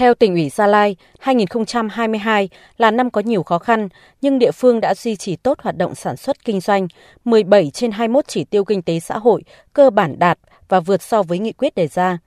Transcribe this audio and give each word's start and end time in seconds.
Theo 0.00 0.14
tỉnh 0.14 0.34
ủy 0.34 0.48
Gia 0.48 0.66
Lai, 0.66 0.96
2022 1.18 2.48
là 2.78 2.90
năm 2.90 3.10
có 3.10 3.20
nhiều 3.20 3.42
khó 3.42 3.58
khăn, 3.58 3.88
nhưng 4.20 4.38
địa 4.38 4.50
phương 4.50 4.80
đã 4.80 4.94
duy 4.94 5.16
trì 5.16 5.36
tốt 5.36 5.58
hoạt 5.60 5.76
động 5.76 5.94
sản 5.94 6.16
xuất 6.16 6.44
kinh 6.44 6.60
doanh, 6.60 6.88
17 7.24 7.70
trên 7.70 7.90
21 7.90 8.28
chỉ 8.28 8.44
tiêu 8.44 8.64
kinh 8.64 8.82
tế 8.82 9.00
xã 9.00 9.18
hội 9.18 9.42
cơ 9.72 9.90
bản 9.90 10.18
đạt 10.18 10.38
và 10.68 10.80
vượt 10.80 11.02
so 11.02 11.22
với 11.22 11.38
nghị 11.38 11.52
quyết 11.52 11.74
đề 11.74 11.88
ra. 11.88 12.18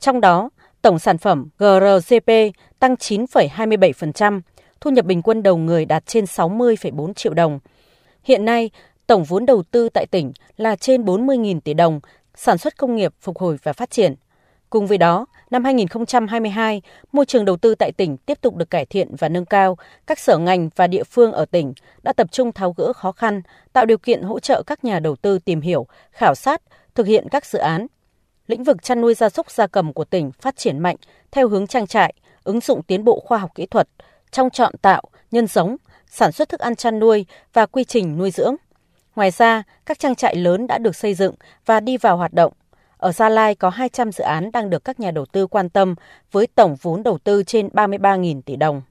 Trong 0.00 0.20
đó, 0.20 0.50
tổng 0.82 0.98
sản 0.98 1.18
phẩm 1.18 1.48
GRGP 1.58 2.30
tăng 2.78 2.94
9,27%, 2.94 4.40
thu 4.80 4.90
nhập 4.90 5.04
bình 5.04 5.22
quân 5.22 5.42
đầu 5.42 5.56
người 5.56 5.84
đạt 5.84 6.06
trên 6.06 6.24
60,4 6.24 7.14
triệu 7.14 7.34
đồng. 7.34 7.60
Hiện 8.24 8.44
nay, 8.44 8.70
tổng 9.06 9.24
vốn 9.24 9.46
đầu 9.46 9.62
tư 9.70 9.88
tại 9.88 10.06
tỉnh 10.06 10.32
là 10.56 10.76
trên 10.76 11.04
40.000 11.04 11.60
tỷ 11.60 11.74
đồng, 11.74 12.00
sản 12.34 12.58
xuất 12.58 12.76
công 12.76 12.96
nghiệp 12.96 13.14
phục 13.20 13.38
hồi 13.38 13.56
và 13.62 13.72
phát 13.72 13.90
triển. 13.90 14.14
Cùng 14.70 14.86
với 14.86 14.98
đó, 14.98 15.26
năm 15.50 15.64
2022, 15.64 16.82
môi 17.12 17.26
trường 17.26 17.44
đầu 17.44 17.56
tư 17.56 17.74
tại 17.74 17.92
tỉnh 17.92 18.16
tiếp 18.16 18.40
tục 18.40 18.56
được 18.56 18.70
cải 18.70 18.86
thiện 18.86 19.14
và 19.18 19.28
nâng 19.28 19.44
cao. 19.44 19.76
Các 20.06 20.18
sở 20.18 20.38
ngành 20.38 20.68
và 20.76 20.86
địa 20.86 21.04
phương 21.04 21.32
ở 21.32 21.44
tỉnh 21.44 21.72
đã 22.02 22.12
tập 22.12 22.32
trung 22.32 22.52
tháo 22.52 22.72
gỡ 22.76 22.92
khó 22.92 23.12
khăn, 23.12 23.42
tạo 23.72 23.86
điều 23.86 23.98
kiện 23.98 24.22
hỗ 24.22 24.40
trợ 24.40 24.62
các 24.66 24.84
nhà 24.84 24.98
đầu 24.98 25.16
tư 25.16 25.38
tìm 25.38 25.60
hiểu, 25.60 25.86
khảo 26.10 26.34
sát, 26.34 26.62
thực 26.94 27.06
hiện 27.06 27.28
các 27.30 27.46
dự 27.46 27.58
án. 27.58 27.86
Lĩnh 28.46 28.64
vực 28.64 28.82
chăn 28.82 29.00
nuôi 29.00 29.14
gia 29.14 29.28
súc 29.28 29.50
gia 29.50 29.66
cầm 29.66 29.92
của 29.92 30.04
tỉnh 30.04 30.32
phát 30.32 30.56
triển 30.56 30.78
mạnh 30.78 30.96
theo 31.30 31.48
hướng 31.48 31.66
trang 31.66 31.86
trại, 31.86 32.14
ứng 32.44 32.60
dụng 32.60 32.82
tiến 32.82 33.04
bộ 33.04 33.20
khoa 33.20 33.38
học 33.38 33.50
kỹ 33.54 33.66
thuật, 33.66 33.88
trong 34.30 34.50
chọn 34.50 34.72
tạo, 34.82 35.02
nhân 35.30 35.46
giống, 35.46 35.76
sản 36.10 36.32
xuất 36.32 36.48
thức 36.48 36.60
ăn 36.60 36.76
chăn 36.76 36.98
nuôi 36.98 37.26
và 37.52 37.66
quy 37.66 37.84
trình 37.84 38.18
nuôi 38.18 38.30
dưỡng. 38.30 38.54
Ngoài 39.16 39.30
ra, 39.30 39.62
các 39.86 39.98
trang 39.98 40.14
trại 40.14 40.36
lớn 40.36 40.66
đã 40.66 40.78
được 40.78 40.96
xây 40.96 41.14
dựng 41.14 41.34
và 41.66 41.80
đi 41.80 41.96
vào 41.96 42.16
hoạt 42.16 42.32
động. 42.32 42.52
Ở 43.04 43.12
Gia 43.12 43.28
Lai 43.28 43.54
có 43.54 43.70
200 43.70 44.12
dự 44.12 44.24
án 44.24 44.50
đang 44.52 44.70
được 44.70 44.84
các 44.84 45.00
nhà 45.00 45.10
đầu 45.10 45.26
tư 45.26 45.46
quan 45.46 45.68
tâm 45.68 45.94
với 46.32 46.46
tổng 46.46 46.76
vốn 46.82 47.02
đầu 47.02 47.18
tư 47.18 47.42
trên 47.42 47.68
33.000 47.68 48.42
tỷ 48.42 48.56
đồng. 48.56 48.82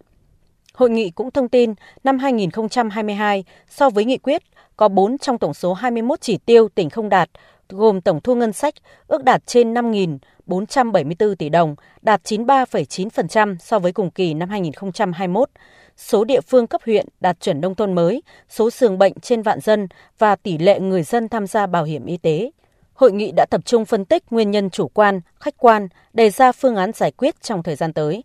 Hội 0.74 0.90
nghị 0.90 1.10
cũng 1.10 1.32
thông 1.32 1.50
tin 1.50 1.74
năm 2.04 2.20
2022 2.20 3.44
so 3.70 3.90
với 3.90 4.06
nghị 4.06 4.18
quyết 4.18 4.44
có 4.78 4.88
4 4.88 5.18
trong 5.18 5.38
tổng 5.38 5.54
số 5.54 5.74
21 5.74 6.22
chỉ 6.22 6.38
tiêu 6.38 6.70
tỉnh 6.76 6.90
không 6.90 7.10
đạt, 7.10 7.30
gồm 7.70 8.02
tổng 8.02 8.22
thu 8.22 8.36
ngân 8.36 8.54
sách 8.54 8.74
ước 9.08 9.24
đạt 9.24 9.46
trên 9.46 9.74
5.474 9.74 11.36
tỷ 11.36 11.50
đồng, 11.50 11.76
đạt 12.02 12.22
93,9% 12.24 13.56
so 13.60 13.80
với 13.80 13.92
cùng 13.92 14.12
kỳ 14.12 14.34
năm 14.34 14.50
2021. 14.50 15.50
Số 15.98 16.24
địa 16.24 16.42
phương 16.42 16.68
cấp 16.68 16.82
huyện 16.86 17.06
đạt 17.20 17.40
chuẩn 17.40 17.62
nông 17.62 17.76
thôn 17.76 17.94
mới, 17.94 18.24
số 18.50 18.70
giường 18.70 18.98
bệnh 18.98 19.14
trên 19.22 19.42
vạn 19.42 19.60
dân 19.60 19.88
và 20.20 20.36
tỷ 20.36 20.58
lệ 20.58 20.80
người 20.80 21.04
dân 21.04 21.30
tham 21.30 21.48
gia 21.48 21.68
bảo 21.68 21.84
hiểm 21.84 22.06
y 22.06 22.18
tế. 22.18 22.52
Hội 22.94 23.12
nghị 23.12 23.32
đã 23.32 23.46
tập 23.46 23.62
trung 23.66 23.86
phân 23.86 24.06
tích 24.06 24.24
nguyên 24.30 24.52
nhân 24.52 24.70
chủ 24.70 24.88
quan, 24.88 25.22
khách 25.40 25.58
quan, 25.58 25.88
đề 26.14 26.30
ra 26.30 26.52
phương 26.52 26.76
án 26.76 26.92
giải 26.94 27.12
quyết 27.12 27.42
trong 27.42 27.64
thời 27.64 27.76
gian 27.76 27.94
tới. 27.94 28.24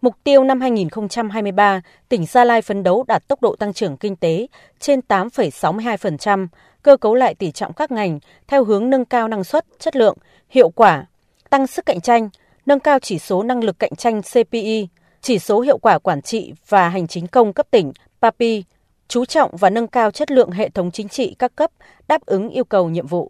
Mục 0.00 0.14
tiêu 0.24 0.44
năm 0.44 0.60
2023, 0.60 1.82
tỉnh 2.08 2.26
Gia 2.26 2.44
Lai 2.44 2.62
phấn 2.62 2.82
đấu 2.82 3.04
đạt 3.08 3.28
tốc 3.28 3.42
độ 3.42 3.56
tăng 3.56 3.72
trưởng 3.72 3.96
kinh 3.96 4.16
tế 4.16 4.46
trên 4.78 5.00
8,62%, 5.08 6.46
cơ 6.82 6.96
cấu 6.96 7.14
lại 7.14 7.34
tỷ 7.34 7.50
trọng 7.50 7.72
các 7.72 7.90
ngành 7.90 8.18
theo 8.48 8.64
hướng 8.64 8.90
nâng 8.90 9.04
cao 9.04 9.28
năng 9.28 9.44
suất, 9.44 9.66
chất 9.78 9.96
lượng, 9.96 10.16
hiệu 10.48 10.68
quả, 10.68 11.06
tăng 11.50 11.66
sức 11.66 11.86
cạnh 11.86 12.00
tranh, 12.00 12.28
nâng 12.66 12.80
cao 12.80 12.98
chỉ 12.98 13.18
số 13.18 13.42
năng 13.42 13.64
lực 13.64 13.78
cạnh 13.78 13.96
tranh 13.96 14.22
CPI, 14.22 14.88
chỉ 15.20 15.38
số 15.38 15.60
hiệu 15.60 15.78
quả 15.78 15.98
quản 15.98 16.22
trị 16.22 16.52
và 16.68 16.88
hành 16.88 17.06
chính 17.06 17.26
công 17.26 17.52
cấp 17.52 17.66
tỉnh 17.70 17.92
PAPI, 18.20 18.64
chú 19.08 19.24
trọng 19.24 19.56
và 19.56 19.70
nâng 19.70 19.86
cao 19.86 20.10
chất 20.10 20.30
lượng 20.30 20.50
hệ 20.50 20.68
thống 20.68 20.90
chính 20.90 21.08
trị 21.08 21.36
các 21.38 21.56
cấp 21.56 21.70
đáp 22.08 22.26
ứng 22.26 22.48
yêu 22.48 22.64
cầu 22.64 22.90
nhiệm 22.90 23.06
vụ. 23.06 23.28